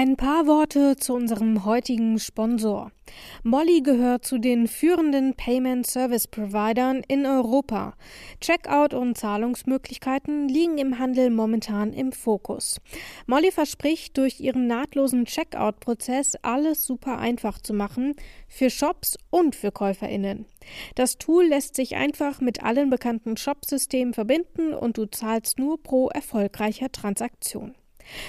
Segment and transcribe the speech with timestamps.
[0.00, 2.92] Ein paar Worte zu unserem heutigen Sponsor.
[3.42, 7.94] Molly gehört zu den führenden Payment Service Providern in Europa.
[8.40, 12.80] Checkout und Zahlungsmöglichkeiten liegen im Handel momentan im Fokus.
[13.26, 18.14] Molly verspricht, durch ihren nahtlosen Checkout-Prozess alles super einfach zu machen,
[18.46, 20.46] für Shops und für KäuferInnen.
[20.94, 26.08] Das Tool lässt sich einfach mit allen bekannten Shopsystemen verbinden und du zahlst nur pro
[26.08, 27.74] erfolgreicher Transaktion.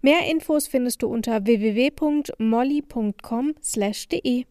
[0.00, 4.44] Mehr Infos findest du unter www.molly.com/de.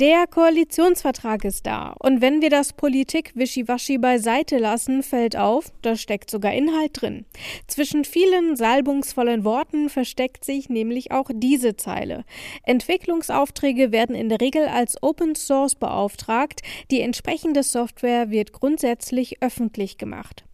[0.00, 1.92] Der Koalitionsvertrag ist da.
[1.98, 7.26] Und wenn wir das Politik-Wischiwaschi beiseite lassen, fällt auf, da steckt sogar Inhalt drin.
[7.66, 12.24] Zwischen vielen salbungsvollen Worten versteckt sich nämlich auch diese Zeile.
[12.62, 16.60] Entwicklungsaufträge werden in der Regel als Open Source beauftragt.
[16.92, 20.44] Die entsprechende Software wird grundsätzlich öffentlich gemacht.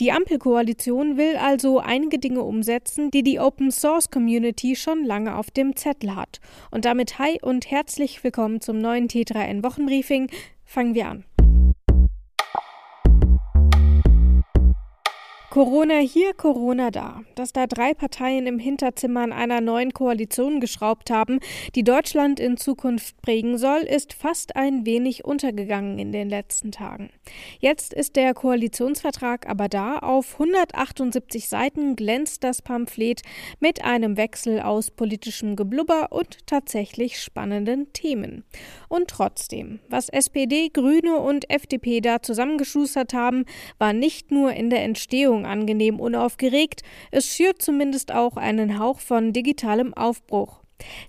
[0.00, 5.50] Die Ampelkoalition will also einige Dinge umsetzen, die die Open Source Community schon lange auf
[5.50, 6.40] dem Zettel hat.
[6.70, 10.30] Und damit hi und herzlich willkommen zum neuen T3N Wochenbriefing.
[10.64, 11.24] Fangen wir an.
[15.52, 17.24] Corona hier, Corona da.
[17.34, 21.40] Dass da drei Parteien im Hinterzimmer an einer neuen Koalition geschraubt haben,
[21.74, 27.10] die Deutschland in Zukunft prägen soll, ist fast ein wenig untergegangen in den letzten Tagen.
[27.58, 29.98] Jetzt ist der Koalitionsvertrag aber da.
[29.98, 33.20] Auf 178 Seiten glänzt das Pamphlet
[33.60, 38.44] mit einem Wechsel aus politischem Geblubber und tatsächlich spannenden Themen.
[38.88, 43.44] Und trotzdem, was SPD, Grüne und FDP da zusammengeschustert haben,
[43.76, 49.00] war nicht nur in der Entstehung Stimmung angenehm unaufgeregt, es schürt zumindest auch einen Hauch
[49.00, 50.61] von digitalem Aufbruch.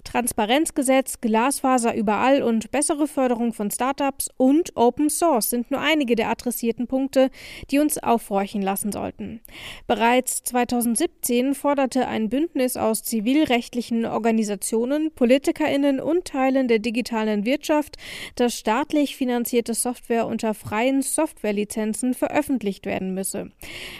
[0.03, 6.29] Transparenzgesetz, Glasfaser überall und bessere Förderung von Startups und Open Source sind nur einige der
[6.29, 7.29] adressierten Punkte,
[7.71, 9.41] die uns aufhorchen lassen sollten.
[9.87, 17.97] Bereits 2017 forderte ein Bündnis aus zivilrechtlichen Organisationen, Politikerinnen und Teilen der digitalen Wirtschaft,
[18.35, 23.51] dass staatlich finanzierte Software unter freien Softwarelizenzen veröffentlicht werden müsse.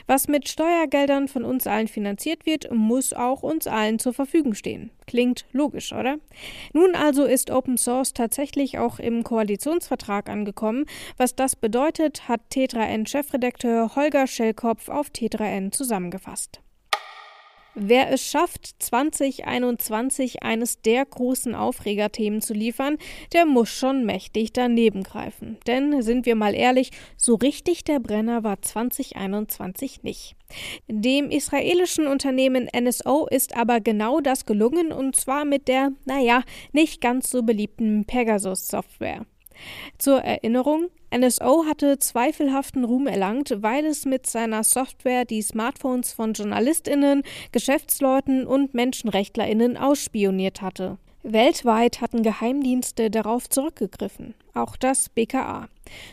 [0.08, 4.92] Was mit Steuergeldern von uns allen finanziert wird, muss auch uns allen zur Verfügung stehen.
[5.06, 5.63] Klingt logisch,
[5.94, 6.18] oder?
[6.74, 10.86] Nun also ist Open Source tatsächlich auch im Koalitionsvertrag angekommen.
[11.18, 16.62] Was das bedeutet, hat T3N-Chefredakteur Holger Schellkopf auf T3N zusammengefasst.
[17.76, 22.98] Wer es schafft, 2021 eines der großen Aufregerthemen zu liefern,
[23.34, 25.58] der muss schon mächtig daneben greifen.
[25.66, 30.36] Denn, sind wir mal ehrlich, so richtig der Brenner war 2021 nicht.
[30.88, 37.02] Dem israelischen Unternehmen NSO ist aber genau das gelungen und zwar mit der, naja, nicht
[37.02, 39.26] ganz so beliebten Pegasus-Software.
[39.98, 46.34] Zur Erinnerung, NSO hatte zweifelhaften Ruhm erlangt, weil es mit seiner Software die Smartphones von
[46.34, 50.98] Journalistinnen, Geschäftsleuten und Menschenrechtlerinnen ausspioniert hatte.
[51.24, 55.70] Weltweit hatten Geheimdienste darauf zurückgegriffen, auch das BKA.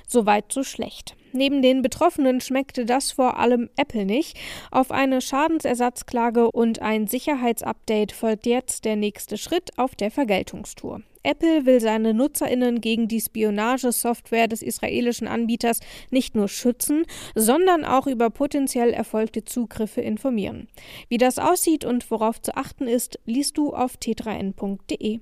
[0.06, 1.16] Soweit so schlecht.
[1.32, 4.36] Neben den Betroffenen schmeckte das vor allem Apple nicht.
[4.70, 11.02] Auf eine Schadensersatzklage und ein Sicherheitsupdate folgt jetzt der nächste Schritt auf der Vergeltungstour.
[11.22, 17.04] Apple will seine Nutzerinnen gegen die Spionagesoftware des israelischen Anbieters nicht nur schützen,
[17.34, 20.68] sondern auch über potenziell erfolgte Zugriffe informieren.
[21.08, 25.20] Wie das aussieht und worauf zu achten ist, liest du auf t3n.de.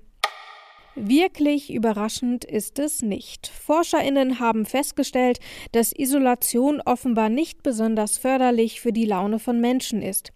[1.00, 3.46] Wirklich überraschend ist es nicht.
[3.46, 5.38] Forscherinnen haben festgestellt,
[5.70, 10.32] dass Isolation offenbar nicht besonders förderlich für die Laune von Menschen ist.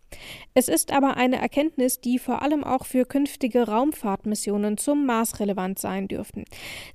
[0.54, 5.78] Es ist aber eine Erkenntnis, die vor allem auch für künftige Raumfahrtmissionen zum Mars relevant
[5.78, 6.44] sein dürften.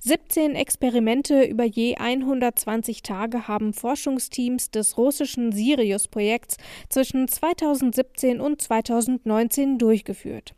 [0.00, 6.56] 17 Experimente über je 120 Tage haben Forschungsteams des russischen Sirius-Projekts
[6.88, 10.54] zwischen 2017 und 2019 durchgeführt.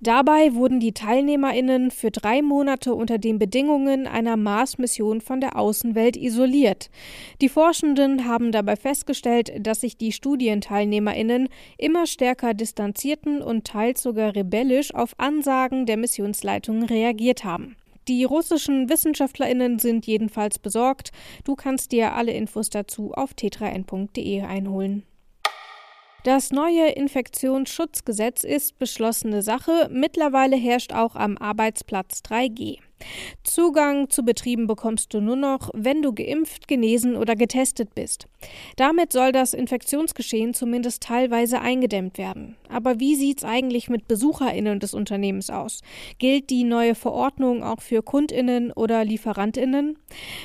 [0.00, 6.16] Dabei wurden die TeilnehmerInnen für drei Monate unter den Bedingungen einer Mars-Mission von der Außenwelt
[6.16, 6.90] isoliert.
[7.40, 11.48] Die Forschenden haben dabei festgestellt, dass sich die StudienteilnehmerInnen
[11.78, 17.76] immer stärker distanzierten und teils sogar rebellisch auf Ansagen der Missionsleitung reagiert haben.
[18.08, 21.10] Die russischen WissenschaftlerInnen sind jedenfalls besorgt.
[21.44, 25.04] Du kannst dir alle Infos dazu auf t3n.de einholen.
[26.24, 29.88] Das neue Infektionsschutzgesetz ist beschlossene Sache.
[29.90, 32.78] Mittlerweile herrscht auch am Arbeitsplatz 3G.
[33.42, 38.26] Zugang zu Betrieben bekommst du nur noch, wenn du geimpft, genesen oder getestet bist.
[38.76, 42.56] Damit soll das Infektionsgeschehen zumindest teilweise eingedämmt werden.
[42.68, 45.80] Aber wie sieht's eigentlich mit BesucherInnen des Unternehmens aus?
[46.18, 49.98] Gilt die neue Verordnung auch für KundInnen oder LieferantInnen?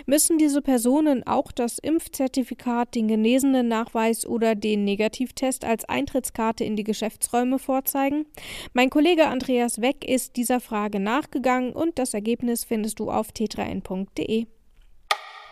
[0.06, 6.76] Müssen diese Personen auch das Impfzertifikat, den genesenen Nachweis oder den Negativtest als Eintrittskarte in
[6.76, 8.26] die Geschäftsräume vorzeigen?
[8.74, 14.46] Mein Kollege Andreas Weck ist dieser Frage nachgegangen und das Ergebnis findest du auf tetraN.de.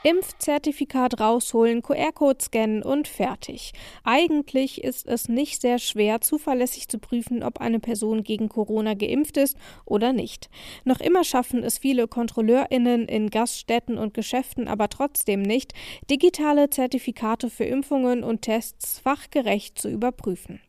[0.04, 3.74] Impfzertifikat rausholen, QR-Code scannen und fertig.
[4.04, 9.38] Eigentlich ist es nicht sehr schwer, zuverlässig zu prüfen, ob eine Person gegen Corona geimpft
[9.38, 10.50] ist oder nicht.
[10.86, 15.74] Noch immer schaffen es viele KontrolleurInnen in Gaststätten und Geschäften aber trotzdem nicht,
[16.10, 20.62] digitale Zertifikate für Impfungen und Tests fachgerecht zu überprüfen.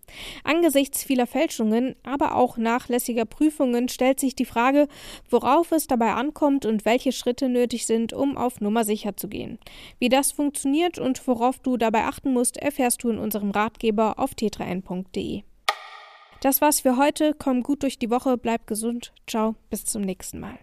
[0.45, 4.89] Angesichts vieler Fälschungen, aber auch nachlässiger Prüfungen stellt sich die Frage,
[5.31, 9.59] worauf es dabei ankommt und welche Schritte nötig sind, um auf Nummer sicher zu gehen.
[9.99, 14.35] Wie das funktioniert und worauf du dabei achten musst, erfährst du in unserem Ratgeber auf
[14.35, 15.43] tetraN.de.
[16.41, 17.35] Das war's für heute.
[17.37, 19.13] Komm gut durch die Woche, bleib gesund.
[19.27, 20.59] Ciao, bis zum nächsten Mal.